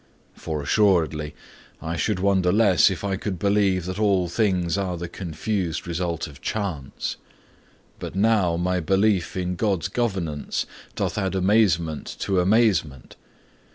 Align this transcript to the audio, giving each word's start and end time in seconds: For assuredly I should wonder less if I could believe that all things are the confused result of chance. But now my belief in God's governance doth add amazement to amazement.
For 0.33 0.63
assuredly 0.63 1.35
I 1.79 1.95
should 1.95 2.17
wonder 2.19 2.51
less 2.51 2.89
if 2.89 3.03
I 3.03 3.17
could 3.17 3.37
believe 3.37 3.85
that 3.85 3.99
all 3.99 4.27
things 4.27 4.75
are 4.75 4.97
the 4.97 5.07
confused 5.07 5.85
result 5.85 6.25
of 6.25 6.41
chance. 6.41 7.17
But 7.99 8.15
now 8.15 8.57
my 8.57 8.79
belief 8.79 9.37
in 9.37 9.55
God's 9.55 9.89
governance 9.89 10.65
doth 10.95 11.19
add 11.19 11.35
amazement 11.35 12.15
to 12.21 12.39
amazement. 12.39 13.15